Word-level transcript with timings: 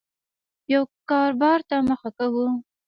یو 0.73 0.83
کاربار 1.09 1.59
ته 1.69 1.75
مخه 1.89 2.09
کوو 2.17 2.47